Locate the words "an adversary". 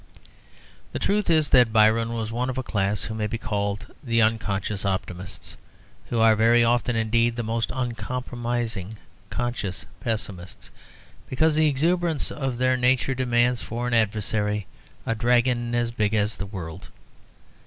13.87-14.65